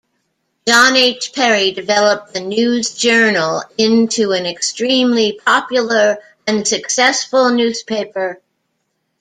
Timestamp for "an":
4.31-4.47